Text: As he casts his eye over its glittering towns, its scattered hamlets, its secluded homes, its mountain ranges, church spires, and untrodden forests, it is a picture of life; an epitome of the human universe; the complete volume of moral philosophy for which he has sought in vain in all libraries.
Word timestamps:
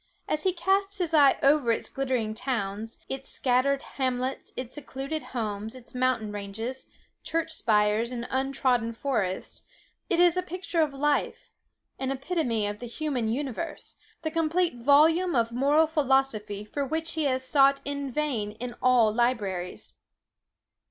As 0.27 0.41
he 0.45 0.51
casts 0.51 0.97
his 0.97 1.13
eye 1.13 1.37
over 1.43 1.71
its 1.71 1.87
glittering 1.87 2.33
towns, 2.33 2.97
its 3.07 3.29
scattered 3.29 3.83
hamlets, 3.83 4.51
its 4.57 4.73
secluded 4.73 5.21
homes, 5.25 5.75
its 5.75 5.93
mountain 5.93 6.31
ranges, 6.31 6.87
church 7.23 7.51
spires, 7.51 8.11
and 8.11 8.25
untrodden 8.31 8.93
forests, 8.93 9.61
it 10.09 10.19
is 10.19 10.35
a 10.35 10.41
picture 10.41 10.81
of 10.81 10.91
life; 10.95 11.51
an 11.99 12.09
epitome 12.09 12.65
of 12.65 12.79
the 12.79 12.87
human 12.87 13.27
universe; 13.27 13.95
the 14.23 14.31
complete 14.31 14.73
volume 14.77 15.35
of 15.35 15.51
moral 15.51 15.85
philosophy 15.85 16.65
for 16.65 16.83
which 16.83 17.11
he 17.11 17.25
has 17.25 17.47
sought 17.47 17.79
in 17.85 18.11
vain 18.11 18.53
in 18.53 18.73
all 18.81 19.13
libraries. 19.13 19.93